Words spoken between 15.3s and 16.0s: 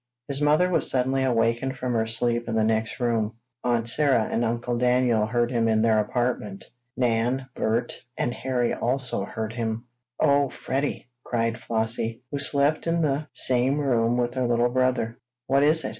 "What is it?